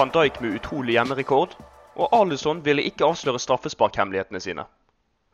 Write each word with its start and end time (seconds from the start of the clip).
Van 0.00 0.08
Dijk 0.08 0.40
med 0.40 0.50
utrolig 0.50 0.92
hjemmerekord. 0.92 1.56
Og 1.94 2.08
Alison 2.16 2.64
ville 2.64 2.82
ikke 2.88 3.04
avsløre 3.04 3.38
straffesparkhemmelighetene 3.38 4.40
sine. 4.40 4.62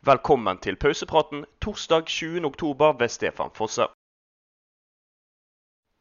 Velkommen 0.03 0.57
til 0.59 0.75
pausepraten 0.75 1.45
torsdag 1.63 2.09
20.10 2.11 2.99
ved 2.99 3.07
Stefan 3.07 3.53
Fosse. 3.55 3.87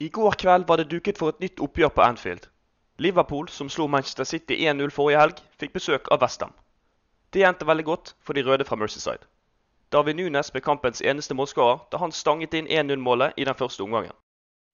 I 0.01 0.09
går 0.09 0.35
kveld 0.43 0.67
var 0.67 0.83
det 0.83 0.91
duket 0.91 1.19
for 1.19 1.29
et 1.29 1.41
nytt 1.41 1.63
oppgjør 1.63 1.95
på 1.95 2.03
Anfield. 2.09 2.51
Liverpool, 2.99 3.49
som 3.49 3.71
slo 3.71 3.87
Manchester 3.87 4.25
City 4.25 4.59
1-0 4.59 4.91
forrige 4.91 5.23
helg, 5.23 5.39
fikk 5.63 5.79
besøk 5.79 6.11
av 6.11 6.27
Westham. 6.27 6.51
Det 7.31 7.47
endte 7.47 7.71
veldig 7.71 7.87
godt 7.93 8.15
for 8.19 8.35
de 8.35 8.43
røde 8.43 8.67
fra 8.67 8.83
Mercyside. 8.83 9.31
David 9.93 10.19
Nunes 10.19 10.51
ble 10.51 10.61
kampens 10.61 11.07
eneste 11.07 11.39
målskårer 11.39 11.87
da 11.95 12.03
han 12.03 12.11
stanget 12.13 12.59
inn 12.59 12.67
1-0-målet 12.67 13.39
i 13.39 13.47
den 13.47 13.55
første 13.55 13.87
omgangen. 13.87 14.19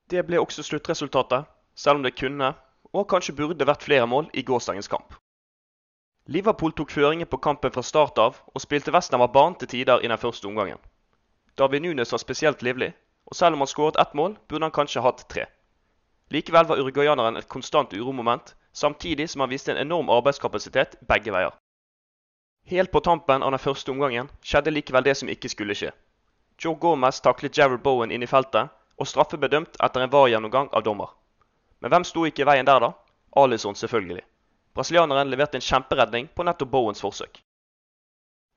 Det 0.09 0.25
ble 0.25 0.41
også 0.41 0.65
sluttresultatet, 0.65 1.45
selv 1.77 2.01
om 2.01 2.09
det 2.09 2.17
kunne, 2.17 2.55
og 2.93 3.09
kanskje 3.09 3.35
burde 3.37 3.67
vært 3.67 3.85
flere 3.87 4.07
mål 4.07 4.29
i 4.35 4.45
gårsdagens 4.47 4.89
kamp. 4.89 5.15
Liverpool 6.27 6.73
tok 6.73 6.93
føringen 6.95 7.27
på 7.27 7.41
kampen 7.43 7.73
fra 7.75 7.83
start 7.83 8.19
av, 8.19 8.37
og 8.55 8.63
spilte 8.63 8.93
Westham 8.95 9.25
av 9.25 9.33
banen 9.35 9.57
til 9.59 9.69
tider 9.69 10.05
i 10.05 10.11
den 10.11 10.19
første 10.19 10.47
omgangen. 10.47 10.79
David 11.59 11.83
Nunes 11.83 12.13
var 12.13 12.23
spesielt 12.23 12.63
livlig, 12.63 12.93
og 13.27 13.37
selv 13.37 13.57
om 13.57 13.65
han 13.65 13.71
skåret 13.73 13.99
ett 14.01 14.15
mål, 14.15 14.37
burde 14.49 14.65
han 14.65 14.77
kanskje 14.77 15.03
hatt 15.03 15.25
tre. 15.29 15.49
Likevel 16.31 16.69
var 16.69 16.79
uruguayaneren 16.79 17.37
et 17.37 17.49
konstant 17.49 17.93
uromoment, 17.93 18.55
samtidig 18.73 19.29
som 19.31 19.41
han 19.41 19.51
viste 19.51 19.73
en 19.73 19.83
enorm 19.83 20.11
arbeidskapasitet 20.11 20.97
begge 21.09 21.33
veier. 21.35 21.53
Helt 22.71 22.93
på 22.93 23.01
tampen 23.01 23.43
av 23.43 23.51
den 23.51 23.61
første 23.61 23.91
omgangen 23.91 24.31
skjedde 24.41 24.71
likevel 24.71 25.05
det 25.05 25.17
som 25.19 25.29
ikke 25.29 25.51
skulle 25.51 25.75
skje. 25.75 25.91
Joe 26.63 26.79
Gomez 26.79 27.21
taklet 27.21 27.59
Jared 27.59 27.83
Bowen 27.83 28.13
inn 28.15 28.23
i 28.23 28.31
feltet, 28.31 28.71
og 28.97 29.09
straffe 29.11 29.37
ble 29.37 29.51
dømt 29.51 29.77
etter 29.83 30.05
en 30.05 30.13
var-gjennomgang 30.13 30.71
av 30.73 30.87
dommer. 30.87 31.11
Men 31.83 31.91
hvem 31.91 32.05
sto 32.07 32.25
ikke 32.25 32.45
i 32.45 32.47
veien 32.47 32.67
der, 32.67 32.79
da? 32.79 32.93
Alison, 33.37 33.75
selvfølgelig. 33.75 34.23
Brasilianeren 34.75 35.31
leverte 35.31 35.59
en 35.59 35.65
kjemperedning 35.67 36.29
på 36.37 36.47
nettopp 36.47 36.71
Bowens 36.71 37.03
forsøk. 37.03 37.43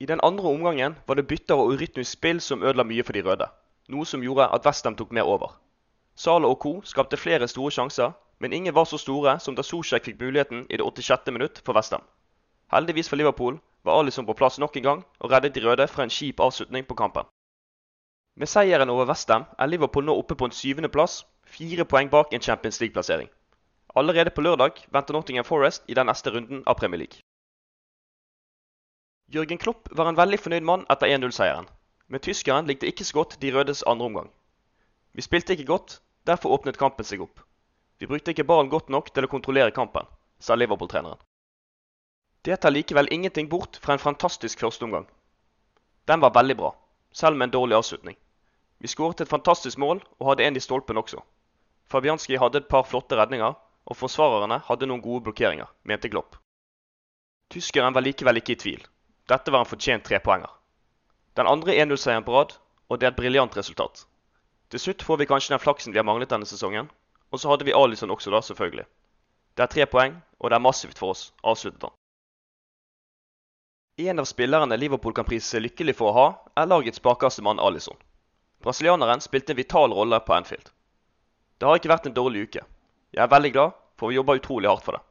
I 0.00 0.06
den 0.06 0.20
andre 0.22 0.48
omgangen 0.48 0.94
var 1.06 1.18
det 1.18 1.26
bytter 1.26 1.58
og 1.58 1.72
urytmisk 1.74 2.12
spill 2.12 2.40
som 2.40 2.62
ødela 2.62 2.84
mye 2.84 3.02
for 3.02 3.16
de 3.16 3.24
røde, 3.26 3.48
noe 3.88 4.06
som 4.06 4.22
gjorde 4.22 4.46
at 4.54 4.66
Westham 4.66 4.96
tok 4.96 5.12
mer 5.12 5.26
over. 5.26 5.56
Sala 6.16 6.48
og 6.48 6.60
co. 6.62 6.80
skapte 6.84 7.16
flere 7.16 7.48
store 7.48 7.70
sjanser, 7.70 8.12
men 8.38 8.52
ingen 8.52 8.74
var 8.74 8.84
så 8.84 8.98
store 8.98 9.38
som 9.40 9.56
da 9.56 9.62
Zuzek 9.62 10.04
fikk 10.04 10.20
muligheten 10.20 10.66
i 10.70 10.76
det 10.76 10.84
86. 10.84 11.32
minutt 11.32 11.60
for 11.64 11.76
Westham. 11.76 12.04
Heldigvis 12.72 13.08
for 13.08 13.16
Liverpool 13.16 13.58
var 13.84 13.98
Alison 13.98 14.26
på 14.26 14.34
plass 14.34 14.58
nok 14.58 14.76
en 14.76 14.82
gang 14.82 15.04
og 15.18 15.30
reddet 15.30 15.54
de 15.54 15.64
røde 15.66 15.88
fra 15.88 16.02
en 16.02 16.10
kjip 16.10 16.40
avslutning 16.40 16.86
på 16.86 16.94
kampen. 16.94 17.24
Med 18.36 18.50
seieren 18.52 18.90
over 18.92 19.06
Westham 19.08 19.46
er 19.56 19.68
Liverpool 19.70 20.04
nå 20.04 20.12
oppe 20.20 20.34
på 20.36 20.44
en 20.44 20.52
syvendeplass, 20.52 21.22
fire 21.48 21.86
poeng 21.88 22.10
bak 22.12 22.34
en 22.36 22.42
Champions 22.44 22.82
League-plassering. 22.82 23.30
Allerede 23.96 24.30
på 24.30 24.42
lørdag 24.44 24.82
venter 24.92 25.16
Nottingham 25.16 25.46
Forest 25.48 25.86
i 25.88 25.94
den 25.96 26.04
neste 26.10 26.34
runden 26.34 26.60
av 26.66 26.76
Premier 26.76 27.00
League. 27.00 27.22
Jørgen 29.32 29.58
Klopp 29.58 29.88
var 29.90 30.10
en 30.10 30.18
veldig 30.18 30.38
fornøyd 30.42 30.66
mann 30.68 30.84
etter 30.92 31.08
1-0-seieren, 31.16 31.70
men 32.12 32.24
tyskeren 32.26 32.68
likte 32.68 32.90
ikke 32.90 33.06
så 33.08 33.16
godt 33.22 33.38
de 33.40 33.54
rødes 33.56 33.80
andre 33.88 34.10
omgang. 34.10 34.28
Vi 35.16 35.24
spilte 35.24 35.56
ikke 35.56 35.70
godt, 35.72 35.96
derfor 36.28 36.52
åpnet 36.58 36.76
kampen 36.76 37.08
seg 37.08 37.24
opp. 37.24 37.40
Vi 37.96 38.06
brukte 38.06 38.36
ikke 38.36 38.44
ballen 38.44 38.68
godt 38.68 38.92
nok 38.92 39.08
til 39.16 39.24
å 39.24 39.32
kontrollere 39.32 39.72
kampen, 39.72 40.04
sa 40.38 40.60
Liverpool-treneren. 40.60 41.24
Det 42.44 42.60
tar 42.60 42.76
likevel 42.76 43.08
ingenting 43.10 43.48
bort 43.48 43.80
fra 43.80 43.96
en 43.96 44.04
fantastisk 44.04 44.60
førsteomgang. 44.60 45.08
Den 46.04 46.20
var 46.20 46.36
veldig 46.36 46.60
bra, 46.60 46.74
selv 47.16 47.40
med 47.40 47.48
en 47.48 47.56
dårlig 47.56 47.80
avslutning. 47.80 48.20
Vi 48.78 48.88
skåret 48.88 49.20
et 49.20 49.30
fantastisk 49.30 49.78
mål 49.78 50.02
og 50.18 50.30
hadde 50.30 50.44
en 50.44 50.56
i 50.56 50.62
stolpen 50.62 51.00
også. 51.00 51.22
Fabianski 51.90 52.36
hadde 52.36 52.62
et 52.62 52.68
par 52.68 52.84
flotte 52.84 53.16
redninger, 53.16 53.54
og 53.86 53.96
forsvarerne 53.96 54.58
hadde 54.66 54.88
noen 54.90 55.02
gode 55.02 55.22
blokkeringer, 55.28 55.70
mente 55.86 56.10
Klopp. 56.10 56.36
Tyskeren 57.54 57.94
var 57.94 58.02
likevel 58.02 58.40
ikke 58.40 58.56
i 58.56 58.60
tvil. 58.60 58.82
Dette 59.30 59.52
var 59.54 59.62
en 59.62 59.70
fortjent 59.70 60.04
trepoenger. 60.06 60.50
Den 61.38 61.46
andre 61.46 61.76
1-0-seieren 61.78 62.26
på 62.26 62.34
rad, 62.34 62.56
og 62.88 62.98
det 62.98 63.06
er 63.06 63.14
et 63.14 63.18
briljant 63.20 63.56
resultat. 63.56 64.06
Til 64.70 64.82
slutt 64.82 65.04
får 65.06 65.20
vi 65.20 65.28
kanskje 65.30 65.54
den 65.54 65.62
flaksen 65.62 65.94
vi 65.94 66.00
har 66.00 66.06
manglet 66.06 66.32
denne 66.32 66.48
sesongen, 66.48 66.90
og 67.30 67.40
så 67.40 67.50
hadde 67.52 67.66
vi 67.68 67.74
Alison 67.74 68.10
også 68.10 68.32
da, 68.34 68.40
selvfølgelig. 68.42 68.86
Det 69.56 69.62
er 69.62 69.72
tre 69.72 69.86
poeng, 69.86 70.18
og 70.40 70.50
det 70.50 70.58
er 70.58 70.66
massivt 70.66 70.98
for 70.98 71.14
oss, 71.14 71.30
avsluttet 71.44 71.86
han. 71.86 71.94
En 74.10 74.20
av 74.20 74.26
spillerne 74.28 74.76
Liverpool 74.76 75.14
kan 75.16 75.24
prise 75.24 75.48
seg 75.48 75.62
lykkelig 75.64 75.94
for 75.96 76.10
å 76.10 76.16
ha, 76.16 76.26
er 76.60 76.68
lagets 76.68 77.00
bakerste 77.02 77.44
mann 77.46 77.62
Alison. 77.62 77.96
Brasilianeren 78.66 79.20
spilte 79.20 79.52
en 79.52 79.56
vital 79.56 79.92
rolle 79.94 80.18
på 80.20 80.34
Anfield. 80.34 80.72
Det 81.58 81.68
har 81.68 81.78
ikke 81.78 81.90
vært 81.92 82.06
en 82.08 82.14
dårlig 82.16 82.40
uke. 82.48 82.64
Jeg 83.14 83.22
er 83.22 83.30
veldig 83.30 83.52
glad, 83.54 83.76
for 83.94 84.10
vi 84.10 84.16
jobber 84.16 84.40
utrolig 84.40 84.66
hardt 84.66 84.82
for 84.82 84.96
det. 84.96 85.02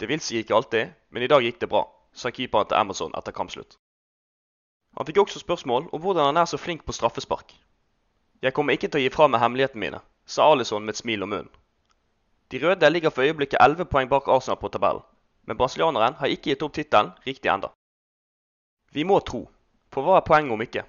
Det 0.00 0.08
vil 0.08 0.22
si 0.24 0.38
ikke 0.40 0.54
alltid, 0.56 0.94
men 1.12 1.22
i 1.22 1.28
dag 1.28 1.44
gikk 1.44 1.58
det 1.60 1.68
bra, 1.68 1.82
sa 2.16 2.32
keeperen 2.32 2.70
til 2.70 2.78
Amazon 2.78 3.12
etter 3.12 3.36
kampslutt. 3.36 3.76
Han 4.96 5.04
fikk 5.04 5.20
også 5.20 5.42
spørsmål 5.42 5.90
om 5.92 6.00
hvordan 6.00 6.30
han 6.30 6.40
er 6.40 6.48
så 6.48 6.56
flink 6.56 6.86
på 6.88 6.96
straffespark. 6.96 7.52
Jeg 8.40 8.56
kommer 8.56 8.72
ikke 8.72 8.88
til 8.88 9.02
å 9.02 9.04
gi 9.04 9.12
fra 9.12 9.28
meg 9.28 9.44
hemmelighetene 9.44 9.84
mine, 9.84 10.00
sa 10.24 10.48
Alison 10.48 10.88
med 10.88 10.96
et 10.96 11.02
smil 11.02 11.28
om 11.28 11.34
munnen. 11.34 11.52
De 12.48 12.62
røde 12.64 12.92
ligger 12.94 13.12
for 13.12 13.28
øyeblikket 13.28 13.60
11 13.60 13.84
poeng 13.92 14.08
bak 14.08 14.32
Arsenal 14.32 14.56
på 14.56 14.72
tabellen, 14.72 15.04
men 15.44 15.60
brasilianeren 15.60 16.16
har 16.24 16.32
ikke 16.32 16.54
gitt 16.54 16.64
opp 16.64 16.72
tittelen 16.80 17.12
riktig 17.28 17.52
enda. 17.52 17.74
Vi 18.96 19.04
må 19.04 19.20
tro, 19.20 19.44
for 19.92 20.08
hva 20.08 20.22
er 20.22 20.28
poenget 20.32 20.56
om 20.56 20.64
ikke? 20.64 20.88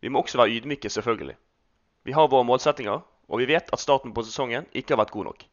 Vi 0.00 0.08
må 0.08 0.22
også 0.22 0.38
være 0.38 0.58
ydmyke, 0.58 0.90
selvfølgelig. 0.90 1.36
Vi 2.04 2.12
har 2.12 2.28
våre 2.30 2.46
målsettinger, 2.46 3.00
og 3.28 3.38
vi 3.38 3.48
vet 3.50 3.70
at 3.72 3.80
starten 3.82 4.14
på 4.14 4.22
sesongen 4.22 4.66
ikke 4.72 4.94
har 4.94 5.02
vært 5.02 5.14
god 5.14 5.30
nok. 5.30 5.46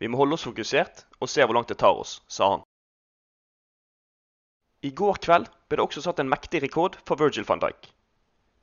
Vi 0.00 0.08
må 0.08 0.20
holde 0.20 0.36
oss 0.38 0.46
fokusert 0.46 1.04
og 1.20 1.28
se 1.28 1.44
hvor 1.44 1.56
langt 1.56 1.68
det 1.68 1.78
tar 1.82 1.96
oss, 1.98 2.20
sa 2.28 2.50
han. 2.54 2.62
I 4.82 4.90
går 4.96 5.18
kveld 5.20 5.50
ble 5.68 5.76
det 5.76 5.84
også 5.84 6.00
satt 6.06 6.22
en 6.22 6.30
mektig 6.32 6.62
rekord 6.64 6.96
for 7.04 7.20
Virgil 7.20 7.44
van 7.48 7.60
Dijk. 7.60 7.90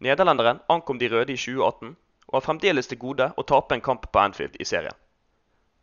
Nederlenderen 0.01 0.63
ankom 0.73 0.97
de 0.97 1.09
røde 1.11 1.33
i 1.33 1.37
2018, 1.37 1.91
og 2.27 2.33
har 2.39 2.45
fremdeles 2.45 2.89
til 2.89 2.99
gode 3.01 3.27
å 3.37 3.45
tape 3.51 3.75
en 3.75 3.83
kamp 3.85 4.07
på 4.11 4.23
Anfield 4.23 4.57
i 4.59 4.65
serien. 4.65 4.97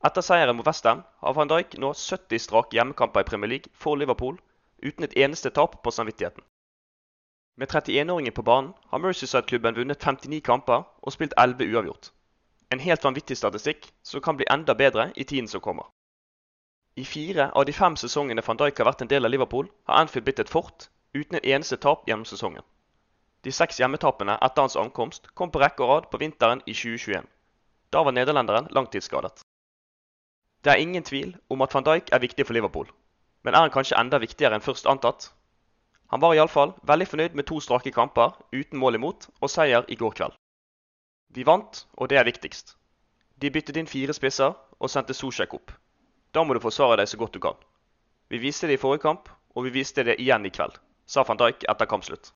Etter 0.05 0.26
seieren 0.26 0.58
mot 0.58 0.67
Westham 0.67 1.05
har 1.23 1.37
van 1.38 1.52
Dijk 1.52 1.79
nå 1.81 1.93
70 1.96 2.43
strake 2.43 2.76
hjemmekamper 2.76 3.23
i 3.23 3.29
Premier 3.31 3.52
League 3.55 3.70
for 3.79 3.96
Liverpool, 3.96 4.37
uten 4.82 5.06
et 5.06 5.17
eneste 5.17 5.55
tap 5.55 5.79
på 5.82 5.94
samvittigheten. 5.94 6.43
Med 7.56 7.68
31-åringen 7.68 8.32
på 8.32 8.42
banen 8.42 8.72
har 8.90 8.98
Mercyside-klubben 8.98 9.76
vunnet 9.76 10.00
59 10.02 10.40
kamper 10.42 10.82
og 11.02 11.12
spilt 11.12 11.34
11 11.38 11.68
uavgjort. 11.70 12.10
En 12.74 12.80
helt 12.82 13.04
vanvittig 13.04 13.36
statistikk 13.38 13.86
som 14.02 14.20
kan 14.20 14.36
bli 14.36 14.48
enda 14.50 14.74
bedre 14.74 15.12
i 15.14 15.24
tiden 15.24 15.48
som 15.48 15.60
kommer. 15.60 15.86
I 16.96 17.04
fire 17.04 17.50
av 17.54 17.64
de 17.66 17.72
fem 17.72 17.96
sesongene 17.96 18.42
van 18.46 18.58
Dijk 18.58 18.78
har 18.78 18.88
vært 18.88 19.02
en 19.02 19.10
del 19.10 19.24
av 19.24 19.30
Liverpool, 19.30 19.68
har 19.86 20.02
Anfield 20.02 20.26
blitt 20.26 20.42
et 20.42 20.50
fort 20.50 20.88
uten 21.14 21.38
en 21.38 21.46
eneste 21.54 21.76
tap 21.76 22.08
gjennom 22.08 22.26
sesongen. 22.26 22.62
De 23.46 23.52
seks 23.52 23.78
hjemmetapene 23.78 24.38
etter 24.42 24.62
hans 24.66 24.76
ankomst 24.76 25.30
kom 25.34 25.50
på 25.54 25.62
rekke 25.62 25.86
og 25.86 25.90
rad 25.90 26.10
på 26.10 26.18
vinteren 26.22 26.62
i 26.66 26.74
2021. 26.74 27.26
Da 27.90 28.02
var 28.02 28.14
nederlenderen 28.18 28.66
langtidsskadet. 28.70 29.44
Det 30.64 30.72
er 30.72 30.82
ingen 30.82 31.06
tvil 31.06 31.36
om 31.50 31.62
at 31.62 31.74
van 31.74 31.86
Dijk 31.86 32.10
er 32.10 32.22
viktig 32.22 32.46
for 32.46 32.58
Liverpool, 32.58 32.90
men 33.42 33.54
er 33.54 33.66
han 33.66 33.74
kanskje 33.74 33.98
enda 34.00 34.18
viktigere 34.18 34.58
enn 34.58 34.64
først 34.64 34.90
antatt? 34.90 35.30
Han 36.12 36.20
var 36.20 36.34
iallfall 36.36 36.74
veldig 36.86 37.06
fornøyd 37.10 37.36
med 37.38 37.46
to 37.48 37.60
strake 37.64 37.92
kamper 37.94 38.34
uten 38.52 38.78
mål 38.78 38.98
imot 39.00 39.28
og 39.40 39.50
seier 39.50 39.86
i 39.88 39.96
går 40.00 40.14
kveld. 40.18 40.34
Vi 41.34 41.46
vant, 41.46 41.86
og 41.98 42.08
det 42.08 42.18
er 42.20 42.28
viktigst. 42.28 42.76
De 43.40 43.50
byttet 43.50 43.76
inn 43.80 43.90
fire 43.90 44.14
spisser 44.14 44.54
og 44.78 44.90
sendte 44.90 45.16
Sosjek 45.16 45.54
opp. 45.56 45.72
Da 46.34 46.44
må 46.44 46.54
du 46.54 46.62
forsvare 46.62 47.00
deg 47.00 47.10
så 47.10 47.18
godt 47.18 47.34
du 47.34 47.40
kan. 47.42 47.58
Vi 48.30 48.38
viste 48.38 48.68
det 48.70 48.78
i 48.78 48.82
forrige 48.82 49.02
kamp, 49.06 49.28
og 49.54 49.66
vi 49.66 49.74
viste 49.74 50.04
det 50.06 50.18
igjen 50.22 50.46
i 50.46 50.52
kveld, 50.54 50.78
sa 51.06 51.24
van 51.26 51.38
Dijk 51.40 51.66
etter 51.70 51.90
kampslutt. 51.90 52.32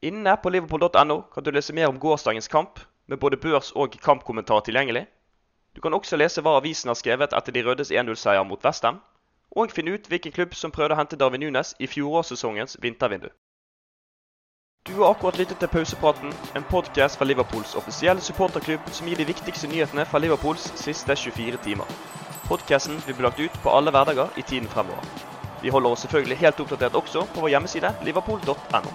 Inne 0.00 0.36
på 0.40 0.52
liverpool.no 0.52 1.16
kan 1.32 1.44
du 1.44 1.50
lese 1.52 1.74
mer 1.76 1.88
om 1.88 1.98
gårsdagens 2.00 2.48
kamp, 2.48 2.80
med 3.06 3.18
både 3.18 3.36
børs- 3.36 3.72
og 3.76 3.96
kampkommentar 4.00 4.62
tilgjengelig. 4.64 5.06
Du 5.74 5.80
kan 5.80 5.94
også 5.94 6.16
lese 6.16 6.42
hva 6.42 6.56
avisen 6.58 6.88
har 6.88 6.98
skrevet 6.98 7.34
etter 7.36 7.52
de 7.52 7.64
rødes 7.66 7.90
1-0-seier 7.90 8.46
mot 8.46 8.64
Westham, 8.64 9.00
og 9.56 9.70
finne 9.70 9.94
ut 9.94 10.08
hvilken 10.08 10.32
klubb 10.32 10.54
som 10.54 10.70
prøvde 10.74 10.94
å 10.94 11.00
hente 11.00 11.18
Darwin 11.18 11.40
Nunes 11.44 11.74
i 11.78 11.86
fjorårssesongens 11.86 12.76
vintervindu. 12.82 13.28
Du 14.86 14.94
har 14.94 15.10
akkurat 15.10 15.38
lyttet 15.38 15.58
til 15.60 15.68
Pausepraten, 15.68 16.32
en 16.56 16.64
podkast 16.70 17.18
fra 17.18 17.26
Liverpools 17.28 17.74
offisielle 17.76 18.20
supporterklubb 18.24 18.86
som 18.96 19.08
gir 19.08 19.18
de 19.20 19.26
viktigste 19.28 19.68
nyhetene 19.68 20.06
fra 20.08 20.18
Liverpools 20.18 20.70
siste 20.80 21.16
24 21.16 21.60
timer. 21.64 21.90
Podkasten 22.48 22.96
vil 23.06 23.18
bli 23.18 23.26
lagt 23.26 23.40
ut 23.40 23.58
på 23.62 23.74
alle 23.76 23.92
hverdager 23.92 24.32
i 24.40 24.42
tiden 24.42 24.68
fremover. 24.68 25.04
Vi 25.62 25.68
holder 25.68 25.90
oss 25.90 26.06
selvfølgelig 26.06 26.40
helt 26.40 26.60
oppdatert 26.64 26.96
også 26.96 27.26
på 27.34 27.44
vår 27.44 27.52
hjemmeside 27.54 27.92
liverpool.no. 28.08 28.94